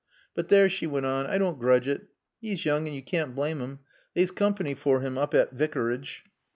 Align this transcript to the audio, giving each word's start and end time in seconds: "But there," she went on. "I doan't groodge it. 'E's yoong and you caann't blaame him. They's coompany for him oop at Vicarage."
"But 0.33 0.47
there," 0.49 0.67
she 0.67 0.87
went 0.87 1.05
on. 1.05 1.27
"I 1.27 1.37
doan't 1.37 1.59
groodge 1.59 1.85
it. 1.85 2.07
'E's 2.41 2.63
yoong 2.65 2.87
and 2.87 2.95
you 2.95 3.03
caann't 3.03 3.35
blaame 3.35 3.59
him. 3.59 3.81
They's 4.15 4.31
coompany 4.31 4.75
for 4.75 5.01
him 5.01 5.15
oop 5.19 5.35
at 5.35 5.51
Vicarage." 5.51 6.23